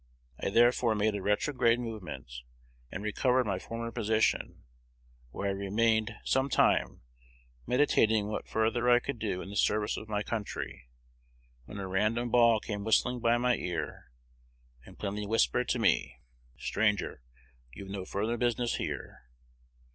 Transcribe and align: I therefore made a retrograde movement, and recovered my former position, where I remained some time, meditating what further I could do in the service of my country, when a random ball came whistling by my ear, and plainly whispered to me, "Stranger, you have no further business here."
I 0.39 0.49
therefore 0.49 0.95
made 0.95 1.13
a 1.13 1.21
retrograde 1.21 1.79
movement, 1.79 2.31
and 2.91 3.03
recovered 3.03 3.45
my 3.45 3.59
former 3.59 3.91
position, 3.91 4.63
where 5.29 5.49
I 5.49 5.51
remained 5.51 6.15
some 6.25 6.49
time, 6.49 7.03
meditating 7.67 8.25
what 8.27 8.47
further 8.47 8.89
I 8.89 8.99
could 8.99 9.19
do 9.19 9.43
in 9.43 9.51
the 9.51 9.55
service 9.55 9.97
of 9.97 10.09
my 10.09 10.23
country, 10.23 10.89
when 11.65 11.77
a 11.77 11.87
random 11.87 12.31
ball 12.31 12.59
came 12.59 12.83
whistling 12.83 13.19
by 13.19 13.37
my 13.37 13.57
ear, 13.57 14.09
and 14.87 14.97
plainly 14.97 15.27
whispered 15.27 15.69
to 15.69 15.77
me, 15.77 16.17
"Stranger, 16.57 17.21
you 17.71 17.83
have 17.83 17.91
no 17.91 18.03
further 18.03 18.37
business 18.37 18.77
here." 18.77 19.25